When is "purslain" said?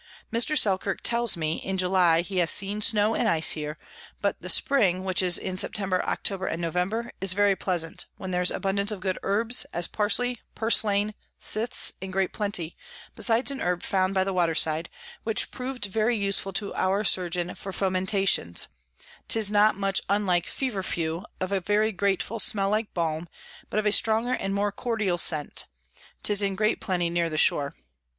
10.55-11.13